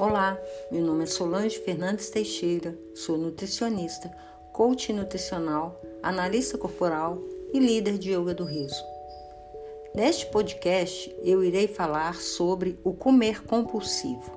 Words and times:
Olá, 0.00 0.40
meu 0.72 0.82
nome 0.82 1.02
é 1.04 1.06
Solange 1.06 1.58
Fernandes 1.58 2.08
Teixeira, 2.08 2.74
sou 2.94 3.18
nutricionista, 3.18 4.10
coach 4.50 4.94
nutricional, 4.94 5.78
analista 6.02 6.56
corporal 6.56 7.18
e 7.52 7.58
líder 7.58 7.98
de 7.98 8.10
yoga 8.14 8.32
do 8.32 8.44
riso. 8.44 8.82
Neste 9.94 10.24
podcast, 10.24 11.14
eu 11.22 11.44
irei 11.44 11.68
falar 11.68 12.14
sobre 12.14 12.80
o 12.82 12.94
comer 12.94 13.44
compulsivo. 13.44 14.32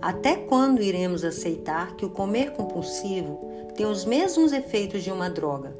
Até 0.00 0.34
quando 0.34 0.82
iremos 0.82 1.22
aceitar 1.22 1.94
que 1.94 2.04
o 2.04 2.10
comer 2.10 2.54
compulsivo 2.54 3.38
tem 3.76 3.86
os 3.86 4.04
mesmos 4.04 4.52
efeitos 4.52 5.04
de 5.04 5.12
uma 5.12 5.30
droga? 5.30 5.76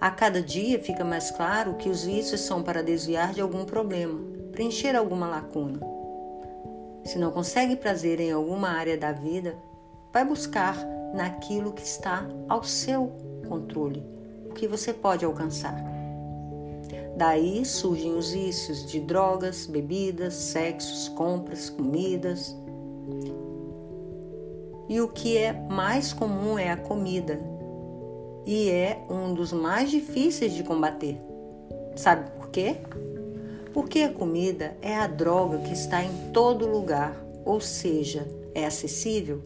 A 0.00 0.10
cada 0.10 0.42
dia 0.42 0.80
fica 0.80 1.04
mais 1.04 1.30
claro 1.30 1.74
que 1.74 1.88
os 1.88 2.02
vícios 2.02 2.40
são 2.40 2.64
para 2.64 2.82
desviar 2.82 3.32
de 3.32 3.40
algum 3.40 3.64
problema, 3.64 4.18
preencher 4.50 4.96
alguma 4.96 5.28
lacuna. 5.28 5.97
Se 7.08 7.18
não 7.18 7.30
consegue 7.30 7.74
prazer 7.74 8.20
em 8.20 8.30
alguma 8.30 8.68
área 8.68 8.94
da 8.94 9.12
vida, 9.12 9.56
vai 10.12 10.26
buscar 10.26 10.76
naquilo 11.14 11.72
que 11.72 11.80
está 11.80 12.28
ao 12.46 12.62
seu 12.62 13.10
controle, 13.48 14.04
o 14.50 14.52
que 14.52 14.68
você 14.68 14.92
pode 14.92 15.24
alcançar. 15.24 15.74
Daí 17.16 17.64
surgem 17.64 18.14
os 18.14 18.32
vícios 18.32 18.84
de 18.84 19.00
drogas, 19.00 19.64
bebidas, 19.64 20.34
sexos, 20.34 21.08
compras, 21.08 21.70
comidas. 21.70 22.54
E 24.86 25.00
o 25.00 25.08
que 25.08 25.38
é 25.38 25.54
mais 25.54 26.12
comum 26.12 26.58
é 26.58 26.70
a 26.70 26.76
comida, 26.76 27.40
e 28.44 28.68
é 28.68 29.02
um 29.08 29.32
dos 29.32 29.50
mais 29.50 29.90
difíceis 29.90 30.52
de 30.52 30.62
combater. 30.62 31.18
Sabe 31.96 32.30
por 32.32 32.50
quê? 32.50 32.76
Porque 33.72 34.00
a 34.00 34.12
comida 34.12 34.76
é 34.82 34.96
a 34.96 35.06
droga 35.06 35.58
que 35.58 35.72
está 35.72 36.02
em 36.02 36.30
todo 36.32 36.66
lugar, 36.66 37.14
ou 37.44 37.60
seja, 37.60 38.26
é 38.54 38.66
acessível. 38.66 39.42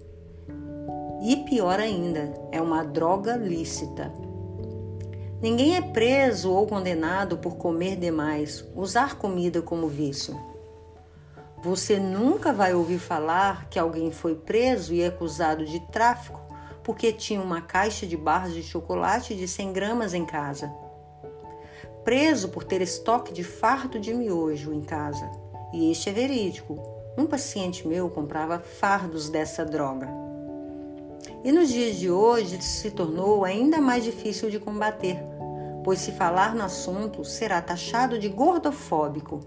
E 1.22 1.36
pior 1.48 1.78
ainda, 1.78 2.32
é 2.50 2.60
uma 2.60 2.82
droga 2.82 3.36
lícita. 3.36 4.12
Ninguém 5.40 5.76
é 5.76 5.82
preso 5.82 6.50
ou 6.52 6.66
condenado 6.66 7.38
por 7.38 7.56
comer 7.56 7.96
demais, 7.96 8.64
usar 8.74 9.16
comida 9.16 9.60
como 9.60 9.88
vício. 9.88 10.38
Você 11.62 11.98
nunca 11.98 12.52
vai 12.52 12.74
ouvir 12.74 12.98
falar 12.98 13.68
que 13.68 13.78
alguém 13.78 14.10
foi 14.10 14.34
preso 14.34 14.92
e 14.92 15.04
acusado 15.04 15.64
de 15.64 15.78
tráfico 15.90 16.42
porque 16.82 17.12
tinha 17.12 17.40
uma 17.40 17.60
caixa 17.60 18.06
de 18.06 18.16
barras 18.16 18.52
de 18.52 18.62
chocolate 18.62 19.34
de 19.34 19.46
100 19.46 19.72
gramas 19.72 20.14
em 20.14 20.24
casa. 20.24 20.72
Preso 22.04 22.48
por 22.48 22.64
ter 22.64 22.80
estoque 22.80 23.32
de 23.32 23.44
fardo 23.44 23.98
de 23.98 24.12
miojo 24.12 24.72
em 24.72 24.80
casa. 24.80 25.30
E 25.72 25.90
este 25.90 26.10
é 26.10 26.12
verídico. 26.12 26.78
Um 27.16 27.26
paciente 27.26 27.86
meu 27.86 28.08
comprava 28.10 28.58
fardos 28.58 29.28
dessa 29.28 29.64
droga. 29.64 30.08
E 31.44 31.52
nos 31.52 31.68
dias 31.68 31.96
de 31.96 32.10
hoje 32.10 32.60
se 32.62 32.90
tornou 32.90 33.44
ainda 33.44 33.80
mais 33.80 34.04
difícil 34.04 34.50
de 34.50 34.58
combater, 34.58 35.18
pois 35.84 35.98
se 35.98 36.12
falar 36.12 36.54
no 36.54 36.62
assunto 36.62 37.24
será 37.24 37.60
taxado 37.60 38.18
de 38.18 38.28
gordofóbico. 38.28 39.40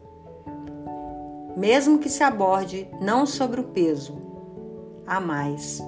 Mesmo 1.55 1.99
que 1.99 2.09
se 2.09 2.23
aborde 2.23 2.87
não 3.01 3.25
sobre 3.25 3.61
o 3.61 3.65
peso, 3.65 4.21
a 5.07 5.19
mais 5.19 5.81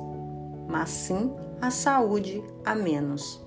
mas 0.68 0.90
sim 0.90 1.34
a 1.62 1.72
saúde 1.72 2.44
a 2.66 2.76
menos. 2.76 3.42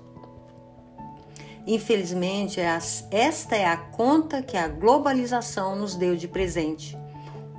Infelizmente, 1.65 2.59
é 2.59 2.77
esta 3.11 3.55
é 3.55 3.65
a 3.65 3.77
conta 3.77 4.41
que 4.41 4.57
a 4.57 4.67
globalização 4.67 5.75
nos 5.75 5.95
deu 5.95 6.15
de 6.15 6.27
presente. 6.27 6.97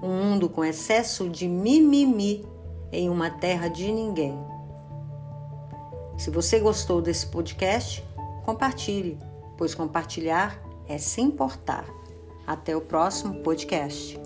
Um 0.02 0.08
mundo 0.08 0.48
com 0.48 0.64
excesso 0.64 1.28
de 1.28 1.46
mimimi 1.46 2.44
em 2.90 3.08
uma 3.08 3.30
terra 3.30 3.68
de 3.68 3.90
ninguém. 3.92 4.36
Se 6.18 6.30
você 6.30 6.58
gostou 6.58 7.00
desse 7.00 7.26
podcast, 7.26 8.04
compartilhe, 8.44 9.18
pois 9.56 9.74
compartilhar 9.74 10.60
é 10.88 10.98
se 10.98 11.20
importar. 11.20 11.84
Até 12.46 12.76
o 12.76 12.80
próximo 12.80 13.42
podcast. 13.42 14.20